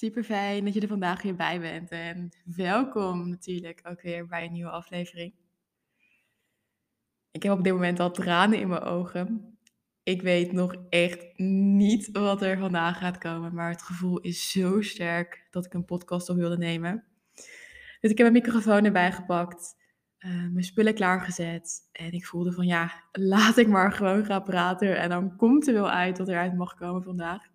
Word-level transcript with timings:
Super 0.00 0.24
fijn 0.24 0.64
dat 0.64 0.74
je 0.74 0.80
er 0.80 0.88
vandaag 0.88 1.22
weer 1.22 1.36
bij 1.36 1.60
bent. 1.60 1.90
En 1.90 2.28
welkom 2.44 3.28
natuurlijk 3.28 3.80
ook 3.84 4.02
weer 4.02 4.26
bij 4.26 4.44
een 4.44 4.52
nieuwe 4.52 4.70
aflevering. 4.70 5.32
Ik 7.30 7.42
heb 7.42 7.52
op 7.52 7.64
dit 7.64 7.72
moment 7.72 8.00
al 8.00 8.10
tranen 8.10 8.58
in 8.58 8.68
mijn 8.68 8.82
ogen. 8.82 9.58
Ik 10.02 10.22
weet 10.22 10.52
nog 10.52 10.74
echt 10.88 11.38
niet 11.38 12.10
wat 12.12 12.42
er 12.42 12.58
vandaag 12.58 12.98
gaat 12.98 13.18
komen. 13.18 13.54
Maar 13.54 13.70
het 13.70 13.82
gevoel 13.82 14.20
is 14.20 14.50
zo 14.50 14.80
sterk 14.82 15.46
dat 15.50 15.64
ik 15.64 15.74
een 15.74 15.84
podcast 15.84 16.28
op 16.28 16.36
wilde 16.36 16.58
nemen. 16.58 17.04
Dus 18.00 18.10
ik 18.10 18.18
heb 18.18 18.32
mijn 18.32 18.32
microfoon 18.32 18.84
erbij 18.84 19.12
gepakt. 19.12 19.76
Uh, 20.18 20.30
mijn 20.30 20.64
spullen 20.64 20.94
klaargezet. 20.94 21.88
En 21.92 22.12
ik 22.12 22.26
voelde 22.26 22.52
van 22.52 22.66
ja, 22.66 22.92
laat 23.12 23.56
ik 23.56 23.68
maar 23.68 23.92
gewoon 23.92 24.24
gaan 24.24 24.44
praten. 24.44 24.98
En 24.98 25.08
dan 25.08 25.36
komt 25.36 25.66
er 25.66 25.74
wel 25.74 25.90
uit 25.90 26.18
wat 26.18 26.28
eruit 26.28 26.56
mag 26.56 26.74
komen 26.74 27.02
vandaag. 27.02 27.49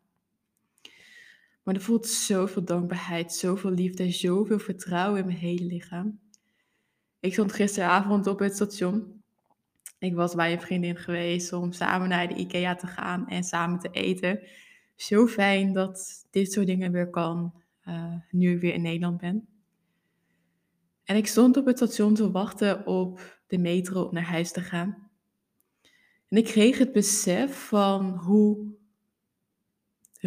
Maar 1.65 1.75
er 1.75 1.81
voelt 1.81 2.07
zoveel 2.07 2.63
dankbaarheid, 2.63 3.33
zoveel 3.33 3.71
liefde, 3.71 4.11
zoveel 4.11 4.59
vertrouwen 4.59 5.19
in 5.19 5.25
mijn 5.25 5.37
hele 5.37 5.65
lichaam. 5.65 6.19
Ik 7.19 7.33
stond 7.33 7.53
gisteravond 7.53 8.27
op 8.27 8.39
het 8.39 8.53
station. 8.53 9.23
Ik 9.99 10.15
was 10.15 10.35
bij 10.35 10.51
een 10.51 10.61
vriendin 10.61 10.95
geweest 10.95 11.53
om 11.53 11.71
samen 11.71 12.09
naar 12.09 12.27
de 12.27 12.35
IKEA 12.35 12.75
te 12.75 12.87
gaan 12.87 13.27
en 13.27 13.43
samen 13.43 13.79
te 13.79 13.89
eten. 13.89 14.39
Zo 14.95 15.27
fijn 15.27 15.73
dat 15.73 16.25
dit 16.31 16.51
soort 16.51 16.67
dingen 16.67 16.91
weer 16.91 17.09
kan, 17.09 17.53
uh, 17.87 18.13
nu 18.31 18.53
ik 18.53 18.61
weer 18.61 18.73
in 18.73 18.81
Nederland 18.81 19.17
ben. 19.17 19.47
En 21.03 21.15
ik 21.15 21.27
stond 21.27 21.57
op 21.57 21.65
het 21.65 21.77
station 21.77 22.13
te 22.13 22.31
wachten 22.31 22.87
op 22.87 23.39
de 23.47 23.57
metro 23.57 24.03
om 24.03 24.13
naar 24.13 24.23
huis 24.23 24.51
te 24.51 24.61
gaan. 24.61 25.09
En 26.27 26.37
ik 26.37 26.45
kreeg 26.45 26.77
het 26.77 26.91
besef 26.91 27.67
van 27.67 28.17
hoe 28.17 28.75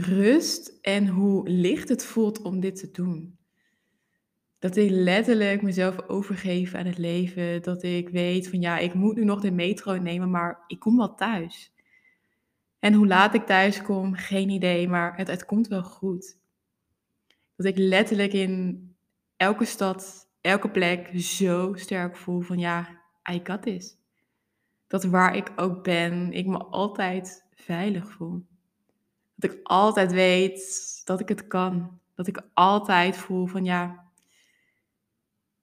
rust 0.00 0.78
en 0.82 1.06
hoe 1.06 1.48
licht 1.48 1.88
het 1.88 2.04
voelt 2.04 2.42
om 2.42 2.60
dit 2.60 2.76
te 2.76 2.90
doen. 2.90 3.38
Dat 4.58 4.76
ik 4.76 4.90
letterlijk 4.90 5.62
mezelf 5.62 6.08
overgeef 6.08 6.74
aan 6.74 6.86
het 6.86 6.98
leven. 6.98 7.62
Dat 7.62 7.82
ik 7.82 8.08
weet 8.08 8.48
van 8.48 8.60
ja, 8.60 8.78
ik 8.78 8.94
moet 8.94 9.16
nu 9.16 9.24
nog 9.24 9.40
de 9.40 9.50
metro 9.50 9.96
nemen, 9.96 10.30
maar 10.30 10.64
ik 10.66 10.78
kom 10.78 10.96
wel 10.96 11.14
thuis. 11.14 11.72
En 12.78 12.92
hoe 12.92 13.06
laat 13.06 13.34
ik 13.34 13.46
thuis 13.46 13.82
kom, 13.82 14.14
geen 14.14 14.48
idee, 14.48 14.88
maar 14.88 15.16
het, 15.16 15.28
het 15.28 15.44
komt 15.44 15.68
wel 15.68 15.82
goed. 15.82 16.38
Dat 17.56 17.66
ik 17.66 17.76
letterlijk 17.76 18.32
in 18.32 18.82
elke 19.36 19.64
stad, 19.64 20.30
elke 20.40 20.70
plek 20.70 21.10
zo 21.20 21.74
sterk 21.74 22.16
voel 22.16 22.40
van 22.40 22.58
ja, 22.58 23.00
I 23.30 23.40
got 23.44 23.62
this. 23.62 23.96
Dat 24.86 25.04
waar 25.04 25.36
ik 25.36 25.52
ook 25.56 25.82
ben, 25.82 26.32
ik 26.32 26.46
me 26.46 26.58
altijd 26.58 27.46
veilig 27.54 28.12
voel. 28.12 28.46
Dat 29.38 29.50
ik 29.50 29.60
altijd 29.62 30.12
weet 30.12 30.60
dat 31.04 31.20
ik 31.20 31.28
het 31.28 31.46
kan. 31.46 32.00
Dat 32.14 32.26
ik 32.26 32.42
altijd 32.54 33.16
voel 33.16 33.46
van 33.46 33.64
ja, 33.64 34.08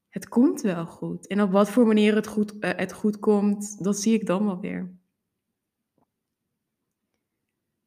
het 0.10 0.28
komt 0.28 0.62
wel 0.62 0.86
goed. 0.86 1.28
En 1.28 1.42
op 1.42 1.52
wat 1.52 1.70
voor 1.70 1.88
manier 1.88 2.16
het 2.16 2.28
goed, 2.28 2.54
uh, 2.60 2.70
het 2.76 2.94
goed 2.94 3.20
komt, 3.20 3.84
dat 3.84 4.00
zie 4.00 4.14
ik 4.14 4.26
dan 4.26 4.46
wel 4.46 4.60
weer. 4.60 4.94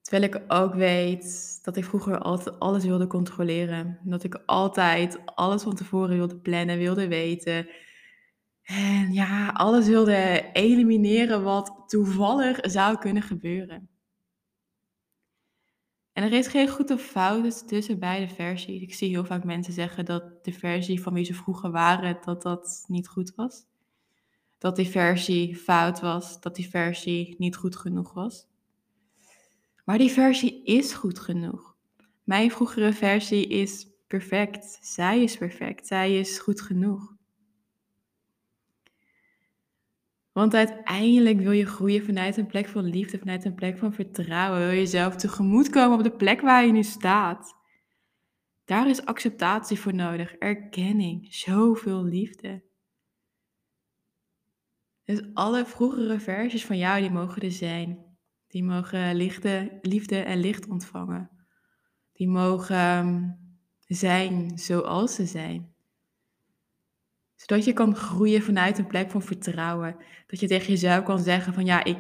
Terwijl 0.00 0.32
ik 0.32 0.42
ook 0.48 0.74
weet 0.74 1.58
dat 1.62 1.76
ik 1.76 1.84
vroeger 1.84 2.18
altijd 2.18 2.58
alles 2.58 2.84
wilde 2.84 3.06
controleren. 3.06 3.98
Dat 4.02 4.24
ik 4.24 4.42
altijd 4.46 5.18
alles 5.24 5.62
van 5.62 5.74
tevoren 5.74 6.16
wilde 6.16 6.36
plannen, 6.36 6.78
wilde 6.78 7.08
weten. 7.08 7.68
En 8.62 9.12
ja, 9.12 9.48
alles 9.48 9.86
wilde 9.86 10.50
elimineren 10.52 11.42
wat 11.42 11.84
toevallig 11.86 12.58
zou 12.62 12.98
kunnen 12.98 13.22
gebeuren. 13.22 13.88
En 16.18 16.24
er 16.24 16.32
is 16.32 16.46
geen 16.46 16.68
goed 16.68 16.90
of 16.90 17.02
fout 17.02 17.68
tussen 17.68 17.98
beide 17.98 18.34
versies. 18.34 18.82
Ik 18.82 18.94
zie 18.94 19.08
heel 19.08 19.24
vaak 19.24 19.44
mensen 19.44 19.72
zeggen 19.72 20.04
dat 20.04 20.44
de 20.44 20.52
versie 20.52 21.02
van 21.02 21.12
wie 21.12 21.24
ze 21.24 21.34
vroeger 21.34 21.70
waren, 21.70 22.18
dat 22.24 22.42
dat 22.42 22.84
niet 22.88 23.08
goed 23.08 23.34
was. 23.34 23.66
Dat 24.58 24.76
die 24.76 24.88
versie 24.88 25.56
fout 25.56 26.00
was, 26.00 26.40
dat 26.40 26.56
die 26.56 26.68
versie 26.68 27.34
niet 27.38 27.56
goed 27.56 27.76
genoeg 27.76 28.12
was. 28.12 28.46
Maar 29.84 29.98
die 29.98 30.10
versie 30.10 30.64
is 30.64 30.92
goed 30.92 31.18
genoeg. 31.18 31.76
Mijn 32.24 32.50
vroegere 32.50 32.92
versie 32.92 33.46
is 33.46 33.86
perfect. 34.06 34.78
Zij 34.82 35.22
is 35.22 35.36
perfect. 35.36 35.86
Zij 35.86 36.18
is 36.18 36.38
goed 36.38 36.60
genoeg. 36.60 37.14
Want 40.38 40.54
uiteindelijk 40.54 41.38
wil 41.38 41.50
je 41.50 41.66
groeien 41.66 42.04
vanuit 42.04 42.36
een 42.36 42.46
plek 42.46 42.68
van 42.68 42.84
liefde, 42.84 43.18
vanuit 43.18 43.44
een 43.44 43.54
plek 43.54 43.78
van 43.78 43.92
vertrouwen. 43.92 44.60
Wil 44.60 44.70
je 44.70 44.76
jezelf 44.76 45.16
tegemoetkomen 45.16 45.98
op 45.98 46.04
de 46.04 46.16
plek 46.16 46.40
waar 46.40 46.66
je 46.66 46.72
nu 46.72 46.82
staat. 46.82 47.54
Daar 48.64 48.88
is 48.88 49.04
acceptatie 49.04 49.78
voor 49.78 49.94
nodig, 49.94 50.32
erkenning, 50.32 51.34
zoveel 51.34 52.04
liefde. 52.04 52.62
Dus 55.04 55.22
alle 55.34 55.66
vroegere 55.66 56.20
versies 56.20 56.66
van 56.66 56.78
jou, 56.78 57.00
die 57.00 57.10
mogen 57.10 57.42
er 57.42 57.52
zijn. 57.52 58.16
Die 58.48 58.64
mogen 58.64 59.14
liefde, 59.14 59.78
liefde 59.82 60.18
en 60.18 60.40
licht 60.40 60.68
ontvangen. 60.68 61.30
Die 62.12 62.28
mogen 62.28 62.76
ehm, 62.76 63.30
zijn 63.86 64.58
zoals 64.58 65.14
ze 65.14 65.26
zijn 65.26 65.76
zodat 67.38 67.64
je 67.64 67.72
kan 67.72 67.96
groeien 67.96 68.42
vanuit 68.42 68.78
een 68.78 68.86
plek 68.86 69.10
van 69.10 69.22
vertrouwen. 69.22 69.96
Dat 70.26 70.40
je 70.40 70.46
tegen 70.46 70.68
jezelf 70.68 71.04
kan 71.04 71.18
zeggen 71.18 71.54
van 71.54 71.64
ja, 71.64 71.84
ik, 71.84 71.98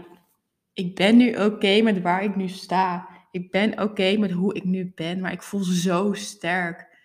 ik 0.72 0.94
ben 0.94 1.16
nu 1.16 1.34
oké 1.44 1.80
met 1.82 2.00
waar 2.00 2.22
ik 2.22 2.36
nu 2.36 2.48
sta. 2.48 3.08
Ik 3.30 3.50
ben 3.50 3.82
oké 3.82 4.16
met 4.16 4.30
hoe 4.30 4.54
ik 4.54 4.64
nu 4.64 4.92
ben, 4.94 5.20
maar 5.20 5.32
ik 5.32 5.42
voel 5.42 5.62
zo 5.62 6.12
sterk. 6.12 6.96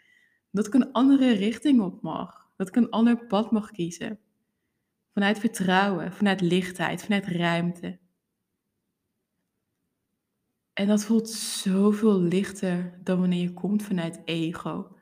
Dat 0.52 0.68
ik 0.68 0.74
een 0.74 0.92
andere 0.92 1.32
richting 1.32 1.82
op 1.82 2.02
mag. 2.02 2.52
Dat 2.58 2.68
ik 2.68 2.76
een 2.76 2.90
ander 2.90 3.26
pad 3.28 3.52
mag 3.52 3.72
kiezen. 3.72 4.20
Vanuit 5.14 5.40
vertrouwen, 5.40 6.14
vanuit 6.14 6.42
lichtheid, 6.42 7.04
vanuit 7.04 7.28
ruimte. 7.28 8.00
En 10.74 10.88
dat 10.88 11.04
voelt 11.04 11.30
zoveel 11.30 12.20
lichter 12.20 13.00
dan 13.04 13.20
wanneer 13.20 13.42
je 13.42 13.54
komt 13.54 13.84
vanuit 13.84 14.22
ego. 14.26 14.96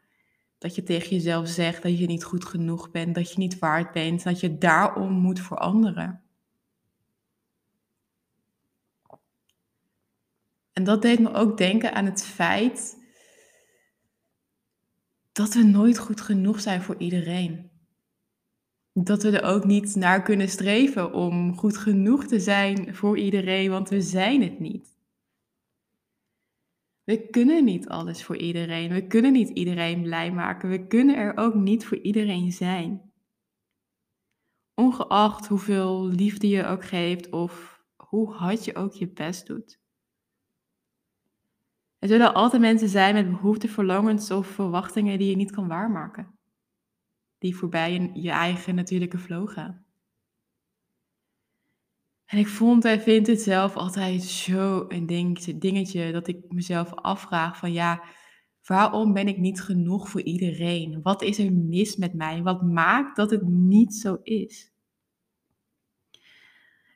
Dat 0.61 0.75
je 0.75 0.83
tegen 0.83 1.09
jezelf 1.09 1.47
zegt 1.47 1.83
dat 1.83 1.99
je 1.99 2.05
niet 2.05 2.23
goed 2.23 2.45
genoeg 2.45 2.91
bent, 2.91 3.15
dat 3.15 3.31
je 3.31 3.37
niet 3.37 3.59
waard 3.59 3.91
bent, 3.91 4.23
dat 4.23 4.39
je 4.39 4.57
daarom 4.57 5.11
moet 5.11 5.39
veranderen. 5.39 6.21
En 10.71 10.83
dat 10.83 11.01
deed 11.01 11.19
me 11.19 11.33
ook 11.33 11.57
denken 11.57 11.93
aan 11.93 12.05
het 12.05 12.23
feit 12.23 12.97
dat 15.31 15.53
we 15.53 15.63
nooit 15.63 15.97
goed 15.97 16.21
genoeg 16.21 16.61
zijn 16.61 16.81
voor 16.81 16.95
iedereen. 16.97 17.71
Dat 18.93 19.23
we 19.23 19.39
er 19.39 19.53
ook 19.53 19.65
niet 19.65 19.95
naar 19.95 20.21
kunnen 20.21 20.49
streven 20.49 21.13
om 21.13 21.57
goed 21.57 21.77
genoeg 21.77 22.25
te 22.25 22.39
zijn 22.39 22.95
voor 22.95 23.17
iedereen, 23.17 23.69
want 23.69 23.89
we 23.89 24.01
zijn 24.01 24.41
het 24.41 24.59
niet. 24.59 24.95
We 27.11 27.27
kunnen 27.29 27.63
niet 27.63 27.89
alles 27.89 28.23
voor 28.23 28.37
iedereen. 28.37 28.93
We 28.93 29.07
kunnen 29.07 29.31
niet 29.31 29.49
iedereen 29.49 30.01
blij 30.01 30.31
maken. 30.31 30.69
We 30.69 30.87
kunnen 30.87 31.15
er 31.15 31.37
ook 31.37 31.53
niet 31.53 31.85
voor 31.85 31.97
iedereen 31.97 32.51
zijn. 32.51 33.11
Ongeacht 34.73 35.47
hoeveel 35.47 36.07
liefde 36.07 36.47
je 36.47 36.65
ook 36.65 36.85
geeft 36.85 37.29
of 37.29 37.83
hoe 37.95 38.33
hard 38.33 38.65
je 38.65 38.75
ook 38.75 38.93
je 38.93 39.07
best 39.07 39.47
doet. 39.47 39.79
Er 41.99 42.07
zullen 42.07 42.33
altijd 42.33 42.61
mensen 42.61 42.89
zijn 42.89 43.13
met 43.13 43.29
behoeften, 43.29 43.69
verlangens 43.69 44.31
of 44.31 44.47
verwachtingen 44.47 45.17
die 45.17 45.29
je 45.29 45.35
niet 45.35 45.51
kan 45.51 45.67
waarmaken. 45.67 46.39
Die 47.37 47.55
voorbij 47.55 48.11
je 48.13 48.31
eigen 48.31 48.75
natuurlijke 48.75 49.17
flow 49.17 49.49
gaan. 49.49 49.85
En 52.31 52.37
ik 52.37 52.47
vond 52.47 52.85
en 52.85 53.01
vind 53.01 53.27
het 53.27 53.41
zelf 53.41 53.75
altijd 53.75 54.23
zo 54.23 54.87
dingetje, 54.87 55.57
dingetje 55.57 56.11
dat 56.11 56.27
ik 56.27 56.51
mezelf 56.51 56.93
afvraag 56.93 57.57
van 57.57 57.71
ja, 57.71 58.03
waarom 58.65 59.13
ben 59.13 59.27
ik 59.27 59.37
niet 59.37 59.61
genoeg 59.61 60.09
voor 60.09 60.21
iedereen? 60.21 61.01
Wat 61.01 61.21
is 61.21 61.39
er 61.39 61.53
mis 61.53 61.95
met 61.95 62.13
mij? 62.13 62.41
Wat 62.41 62.61
maakt 62.61 63.15
dat 63.15 63.31
het 63.31 63.47
niet 63.47 63.95
zo 63.95 64.17
is? 64.23 64.71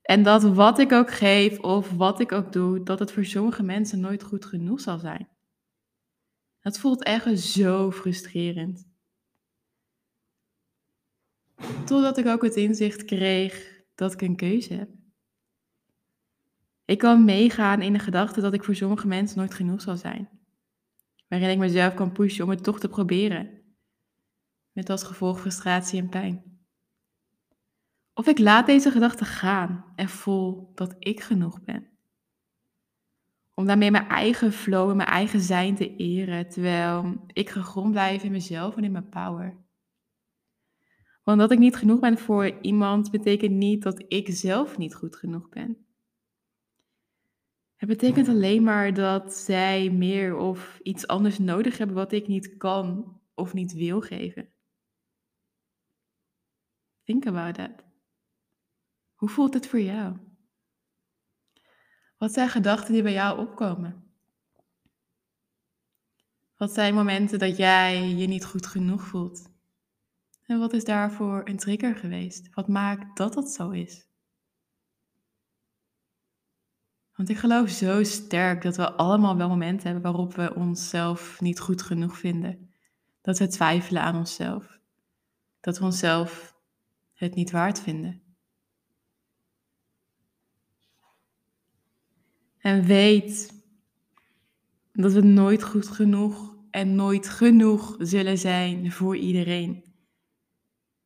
En 0.01 0.23
dat 0.23 0.43
wat 0.43 0.79
ik 0.79 0.91
ook 0.91 1.11
geef 1.11 1.59
of 1.59 1.91
wat 1.91 2.19
ik 2.19 2.31
ook 2.31 2.51
doe, 2.53 2.83
dat 2.83 2.99
het 2.99 3.11
voor 3.11 3.25
sommige 3.25 3.63
mensen 3.63 3.99
nooit 3.99 4.23
goed 4.23 4.45
genoeg 4.45 4.81
zal 4.81 4.99
zijn. 4.99 5.29
Dat 6.61 6.79
voelt 6.79 7.03
echt 7.03 7.39
zo 7.39 7.91
frustrerend. 7.91 8.87
Totdat 11.85 12.17
ik 12.17 12.25
ook 12.25 12.41
het 12.41 12.55
inzicht 12.55 13.05
kreeg 13.05 13.83
dat 13.95 14.13
ik 14.13 14.21
een 14.21 14.35
keuze 14.35 14.73
heb. 14.73 15.03
Ik 16.85 16.97
kan 16.97 17.25
meegaan 17.25 17.81
in 17.81 17.93
de 17.93 17.99
gedachte 17.99 18.41
dat 18.41 18.53
ik 18.53 18.63
voor 18.63 18.75
sommige 18.75 19.07
mensen 19.07 19.37
nooit 19.37 19.53
genoeg 19.53 19.81
zal 19.81 19.97
zijn. 19.97 20.29
Waarin 21.27 21.49
ik 21.49 21.57
mezelf 21.57 21.93
kan 21.93 22.11
pushen 22.11 22.43
om 22.43 22.49
het 22.49 22.63
toch 22.63 22.79
te 22.79 22.87
proberen. 22.87 23.49
Met 24.71 24.89
als 24.89 25.03
gevolg 25.03 25.39
frustratie 25.39 25.99
en 25.99 26.09
pijn. 26.09 26.55
Of 28.13 28.27
ik 28.27 28.39
laat 28.39 28.65
deze 28.65 28.91
gedachte 28.91 29.25
gaan 29.25 29.85
en 29.95 30.09
voel 30.09 30.71
dat 30.73 30.95
ik 30.99 31.21
genoeg 31.21 31.63
ben. 31.63 31.89
Om 33.53 33.65
daarmee 33.65 33.91
mijn 33.91 34.07
eigen 34.07 34.51
flow 34.51 34.89
en 34.89 34.95
mijn 34.95 35.09
eigen 35.09 35.41
zijn 35.41 35.75
te 35.75 35.95
eren. 35.95 36.49
Terwijl 36.49 37.25
ik 37.27 37.49
gegrond 37.49 37.91
blijf 37.91 38.23
in 38.23 38.31
mezelf 38.31 38.77
en 38.77 38.83
in 38.83 38.91
mijn 38.91 39.09
power. 39.09 39.63
Want 41.23 41.39
dat 41.39 41.51
ik 41.51 41.59
niet 41.59 41.75
genoeg 41.75 41.99
ben 41.99 42.17
voor 42.17 42.61
iemand 42.61 43.11
betekent 43.11 43.51
niet 43.51 43.83
dat 43.83 44.03
ik 44.07 44.27
zelf 44.29 44.77
niet 44.77 44.95
goed 44.95 45.15
genoeg 45.15 45.49
ben. 45.49 45.84
Het 47.75 47.89
betekent 47.89 48.27
alleen 48.27 48.63
maar 48.63 48.93
dat 48.93 49.33
zij 49.33 49.89
meer 49.89 50.37
of 50.37 50.79
iets 50.83 51.07
anders 51.07 51.39
nodig 51.39 51.77
hebben 51.77 51.95
wat 51.95 52.11
ik 52.11 52.27
niet 52.27 52.57
kan 52.57 53.19
of 53.33 53.53
niet 53.53 53.73
wil 53.73 54.01
geven. 54.01 54.53
Think 57.03 57.25
about 57.25 57.55
that. 57.55 57.85
Hoe 59.15 59.29
voelt 59.29 59.53
het 59.53 59.67
voor 59.67 59.79
jou? 59.81 60.17
Wat 62.17 62.33
zijn 62.33 62.49
gedachten 62.49 62.93
die 62.93 63.03
bij 63.03 63.13
jou 63.13 63.39
opkomen? 63.39 64.03
Wat 66.57 66.71
zijn 66.71 66.93
momenten 66.93 67.39
dat 67.39 67.57
jij 67.57 68.07
je 68.07 68.27
niet 68.27 68.45
goed 68.45 68.65
genoeg 68.65 69.01
voelt? 69.01 69.53
En 70.45 70.59
wat 70.59 70.73
is 70.73 70.83
daarvoor 70.83 71.41
een 71.47 71.57
trigger 71.57 71.95
geweest? 71.95 72.53
Wat 72.53 72.67
maakt 72.67 73.17
dat 73.17 73.33
dat 73.33 73.49
zo 73.49 73.69
is? 73.69 74.07
Want 77.15 77.29
ik 77.29 77.37
geloof 77.37 77.69
zo 77.69 78.03
sterk 78.03 78.61
dat 78.61 78.75
we 78.75 78.91
allemaal 78.91 79.37
wel 79.37 79.49
momenten 79.49 79.91
hebben 79.91 80.11
waarop 80.11 80.35
we 80.35 80.55
onszelf 80.55 81.41
niet 81.41 81.59
goed 81.59 81.81
genoeg 81.81 82.17
vinden. 82.17 82.69
Dat 83.21 83.39
we 83.39 83.47
twijfelen 83.47 84.01
aan 84.01 84.15
onszelf. 84.15 84.79
Dat 85.61 85.77
we 85.77 85.85
onszelf 85.85 86.55
het 87.13 87.35
niet 87.35 87.51
waard 87.51 87.79
vinden. 87.79 88.21
En 92.57 92.85
weet 92.85 93.63
dat 94.91 95.13
we 95.13 95.21
nooit 95.21 95.63
goed 95.63 95.87
genoeg 95.87 96.55
en 96.71 96.95
nooit 96.95 97.29
genoeg 97.29 97.95
zullen 97.99 98.37
zijn 98.37 98.91
voor 98.91 99.17
iedereen. 99.17 99.83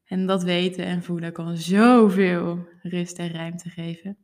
En 0.05 0.25
dat 0.25 0.43
weten 0.43 0.85
en 0.85 1.03
voelen 1.03 1.33
kan 1.33 1.57
zoveel 1.57 2.67
rust 2.81 3.19
en 3.19 3.31
ruimte 3.31 3.69
geven. 3.69 4.17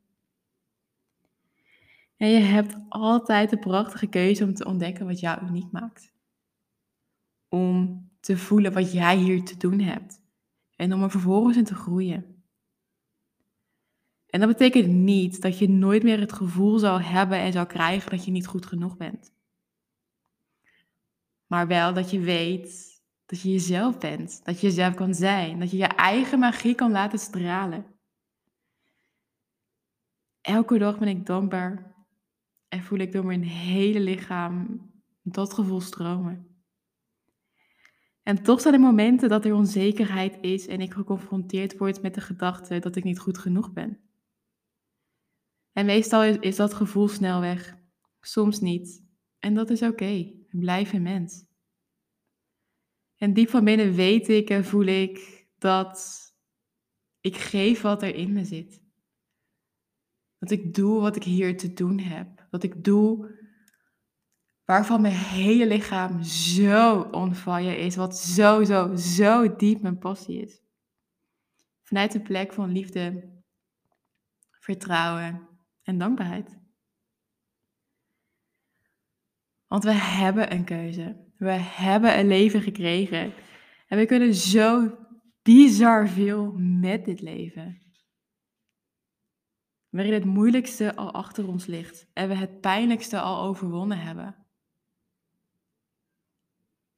En 2.17 2.29
je 2.29 2.39
hebt 2.39 2.75
altijd 2.89 3.49
de 3.49 3.59
prachtige 3.59 4.07
keuze 4.07 4.43
om 4.43 4.53
te 4.53 4.65
ontdekken 4.65 5.05
wat 5.05 5.19
jou 5.19 5.45
uniek 5.47 5.71
maakt. 5.71 6.13
Om 7.49 8.03
te 8.19 8.37
voelen 8.37 8.73
wat 8.73 8.91
jij 8.91 9.17
hier 9.17 9.43
te 9.43 9.57
doen 9.57 9.79
hebt. 9.79 10.21
En 10.75 10.93
om 10.93 11.03
er 11.03 11.11
vervolgens 11.11 11.57
in 11.57 11.63
te 11.63 11.75
groeien. 11.75 12.43
En 14.25 14.39
dat 14.39 14.49
betekent 14.49 14.87
niet 14.87 15.41
dat 15.41 15.57
je 15.57 15.69
nooit 15.69 16.03
meer 16.03 16.19
het 16.19 16.33
gevoel 16.33 16.79
zou 16.79 17.01
hebben 17.01 17.37
en 17.39 17.51
zou 17.51 17.67
krijgen 17.67 18.11
dat 18.11 18.25
je 18.25 18.31
niet 18.31 18.47
goed 18.47 18.65
genoeg 18.65 18.97
bent. 18.97 19.33
Maar 21.45 21.67
wel 21.67 21.93
dat 21.93 22.11
je 22.11 22.19
weet 22.19 23.03
dat 23.25 23.41
je 23.41 23.51
jezelf 23.51 23.97
bent, 23.97 24.45
dat 24.45 24.59
je 24.59 24.67
jezelf 24.67 24.93
kan 24.93 25.13
zijn, 25.13 25.59
dat 25.59 25.71
je 25.71 25.77
je 25.77 25.87
eigen 25.87 26.39
magie 26.39 26.75
kan 26.75 26.91
laten 26.91 27.19
stralen. 27.19 27.85
Elke 30.41 30.77
dag 30.77 30.97
ben 30.97 31.07
ik 31.07 31.25
dankbaar 31.25 31.94
en 32.75 32.83
voel 32.83 32.99
ik 32.99 33.11
door 33.11 33.25
mijn 33.25 33.43
hele 33.43 33.99
lichaam 33.99 34.81
dat 35.21 35.53
gevoel 35.53 35.81
stromen. 35.81 36.63
En 38.23 38.43
toch 38.43 38.61
zijn 38.61 38.73
er 38.73 38.79
momenten 38.79 39.29
dat 39.29 39.45
er 39.45 39.53
onzekerheid 39.53 40.37
is 40.41 40.67
en 40.67 40.81
ik 40.81 40.93
geconfronteerd 40.93 41.77
word 41.77 42.01
met 42.01 42.13
de 42.13 42.21
gedachte 42.21 42.79
dat 42.79 42.95
ik 42.95 43.03
niet 43.03 43.19
goed 43.19 43.37
genoeg 43.37 43.73
ben. 43.73 43.99
En 45.71 45.85
meestal 45.85 46.23
is, 46.23 46.55
dat 46.55 46.73
gevoel 46.73 47.07
snel 47.07 47.39
weg, 47.39 47.77
soms 48.21 48.59
niet. 48.59 49.03
En 49.39 49.53
dat 49.53 49.69
is 49.69 49.81
oké, 49.81 50.33
blijf 50.49 50.93
een 50.93 51.01
mens. 51.01 51.45
En 53.15 53.33
diep 53.33 53.49
van 53.49 53.63
binnen 53.63 53.93
weet 53.93 54.29
ik 54.29 54.49
en 54.49 54.65
voel 54.65 54.85
ik 54.85 55.47
dat 55.57 56.21
ik 57.19 57.37
geef 57.37 57.81
wat 57.81 58.01
er 58.01 58.15
in 58.15 58.33
me 58.33 58.45
zit. 58.45 58.81
Dat 60.37 60.51
ik 60.51 60.73
doe 60.73 61.01
wat 61.01 61.15
ik 61.15 61.23
hier 61.23 61.57
te 61.57 61.73
doen 61.73 61.99
heb. 61.99 62.44
Dat 62.55 62.63
ik 62.63 62.83
doe 62.83 63.33
waarvan 64.65 65.01
mijn 65.01 65.13
hele 65.13 65.67
lichaam 65.67 66.23
zo 66.23 67.01
on 67.01 67.35
fire 67.35 67.77
is. 67.77 67.95
Wat 67.95 68.17
zo, 68.17 68.63
zo, 68.63 68.95
zo 68.95 69.55
diep 69.55 69.81
mijn 69.81 69.97
passie 69.97 70.41
is. 70.41 70.61
Vanuit 71.83 72.13
een 72.13 72.21
plek 72.21 72.53
van 72.53 72.71
liefde, 72.71 73.33
vertrouwen 74.51 75.47
en 75.83 75.97
dankbaarheid. 75.97 76.59
Want 79.67 79.83
we 79.83 79.93
hebben 79.93 80.51
een 80.51 80.65
keuze. 80.65 81.31
We 81.37 81.51
hebben 81.51 82.19
een 82.19 82.27
leven 82.27 82.61
gekregen. 82.61 83.33
En 83.87 83.97
we 83.97 84.05
kunnen 84.05 84.33
zo 84.33 84.97
bizar 85.41 86.07
veel 86.07 86.51
met 86.57 87.05
dit 87.05 87.21
leven. 87.21 87.84
Waarin 89.95 90.13
het 90.13 90.25
moeilijkste 90.25 90.95
al 90.95 91.11
achter 91.11 91.47
ons 91.47 91.65
ligt 91.65 92.07
en 92.13 92.27
we 92.27 92.35
het 92.35 92.61
pijnlijkste 92.61 93.19
al 93.19 93.43
overwonnen 93.43 93.99
hebben. 93.99 94.35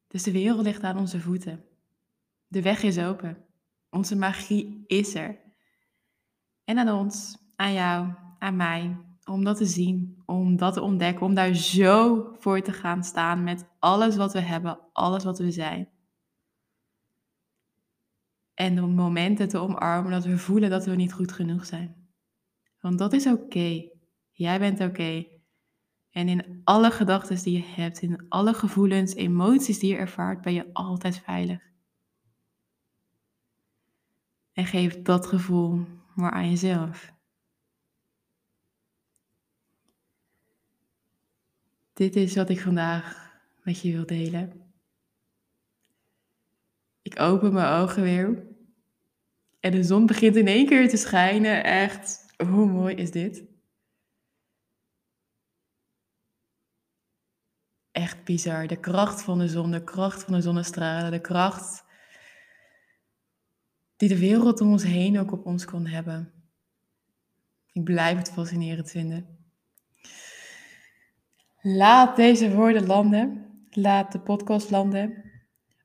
Dus 0.08 0.22
de 0.22 0.32
wereld 0.32 0.62
ligt 0.62 0.82
aan 0.82 0.98
onze 0.98 1.20
voeten. 1.20 1.64
De 2.46 2.62
weg 2.62 2.82
is 2.82 2.98
open. 2.98 3.44
Onze 3.90 4.16
magie 4.16 4.84
is 4.86 5.14
er. 5.14 5.38
En 6.64 6.78
aan 6.78 6.98
ons, 6.98 7.38
aan 7.56 7.72
jou, 7.72 8.12
aan 8.38 8.56
mij, 8.56 8.96
om 9.24 9.44
dat 9.44 9.56
te 9.56 9.66
zien, 9.66 10.22
om 10.26 10.56
dat 10.56 10.74
te 10.74 10.82
ontdekken, 10.82 11.26
om 11.26 11.34
daar 11.34 11.54
zo 11.54 12.28
voor 12.38 12.60
te 12.60 12.72
gaan 12.72 13.04
staan 13.04 13.44
met 13.44 13.68
alles 13.78 14.16
wat 14.16 14.32
we 14.32 14.40
hebben, 14.40 14.78
alles 14.92 15.24
wat 15.24 15.38
we 15.38 15.50
zijn. 15.50 15.88
En 18.54 18.74
de 18.74 18.80
momenten 18.80 19.48
te 19.48 19.58
omarmen 19.58 20.10
dat 20.10 20.24
we 20.24 20.38
voelen 20.38 20.70
dat 20.70 20.84
we 20.84 20.94
niet 20.94 21.12
goed 21.12 21.32
genoeg 21.32 21.66
zijn. 21.66 21.97
Want 22.80 22.98
dat 22.98 23.12
is 23.12 23.26
oké. 23.26 23.88
Jij 24.30 24.58
bent 24.58 24.80
oké. 24.80 25.26
En 26.10 26.28
in 26.28 26.60
alle 26.64 26.90
gedachten 26.90 27.42
die 27.42 27.56
je 27.56 27.64
hebt, 27.64 28.02
in 28.02 28.28
alle 28.28 28.54
gevoelens, 28.54 29.14
emoties 29.14 29.78
die 29.78 29.90
je 29.90 29.96
ervaart, 29.96 30.40
ben 30.40 30.52
je 30.52 30.72
altijd 30.72 31.18
veilig. 31.18 31.62
En 34.52 34.66
geef 34.66 35.02
dat 35.02 35.26
gevoel 35.26 35.86
maar 36.14 36.30
aan 36.30 36.48
jezelf. 36.48 37.12
Dit 41.92 42.16
is 42.16 42.34
wat 42.34 42.48
ik 42.48 42.60
vandaag 42.60 43.32
met 43.62 43.80
je 43.80 43.92
wil 43.92 44.06
delen. 44.06 44.72
Ik 47.02 47.20
open 47.20 47.52
mijn 47.52 47.80
ogen 47.80 48.02
weer. 48.02 48.46
En 49.60 49.70
de 49.70 49.82
zon 49.82 50.06
begint 50.06 50.36
in 50.36 50.46
één 50.46 50.66
keer 50.66 50.88
te 50.88 50.96
schijnen. 50.96 51.64
Echt, 51.64 52.27
hoe 52.46 52.66
mooi 52.66 52.94
is 52.94 53.10
dit? 53.10 53.44
Echt 57.90 58.24
bizar. 58.24 58.66
De 58.66 58.80
kracht 58.80 59.22
van 59.22 59.38
de 59.38 59.48
zon, 59.48 59.70
de 59.70 59.84
kracht 59.84 60.22
van 60.22 60.32
de 60.32 60.40
zonnestralen, 60.40 61.10
de 61.10 61.20
kracht 61.20 61.84
die 63.96 64.08
de 64.08 64.18
wereld 64.18 64.60
om 64.60 64.70
ons 64.70 64.84
heen 64.84 65.18
ook 65.18 65.32
op 65.32 65.46
ons 65.46 65.64
kon 65.64 65.86
hebben. 65.86 66.32
Ik 67.72 67.84
blijf 67.84 68.18
het 68.18 68.30
fascinerend 68.30 68.90
vinden. 68.90 69.38
Laat 71.60 72.16
deze 72.16 72.54
woorden 72.54 72.86
landen. 72.86 73.46
Laat 73.70 74.12
de 74.12 74.20
podcast 74.20 74.70
landen. 74.70 75.24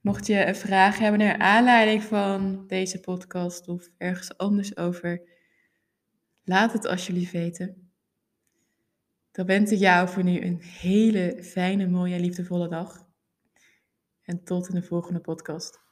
Mocht 0.02 0.28
je 0.28 0.46
een 0.46 0.56
vraag 0.56 1.00
hebben 1.00 1.20
naar 1.20 1.38
aanleiding 1.38 2.04
van 2.04 2.68
deze 2.68 3.00
podcast 3.00 3.68
of 3.68 3.90
ergens 3.98 4.38
anders 4.38 4.78
over, 4.78 5.33
laat 6.44 6.74
het 6.74 6.86
alsjeblieft 6.86 7.32
weten. 7.32 7.92
Dan 9.32 9.46
wens 9.46 9.72
ik 9.72 9.80
jou 9.80 10.10
voor 10.10 10.24
nu 10.24 10.42
een 10.42 10.62
hele 10.62 11.44
fijne, 11.44 11.88
mooie 11.88 12.16
en 12.16 12.22
liefdevolle 12.22 12.68
dag. 12.68 13.08
En 14.22 14.44
tot 14.44 14.68
in 14.68 14.76
de 14.76 14.84
volgende 14.84 15.20
podcast. 15.20 15.83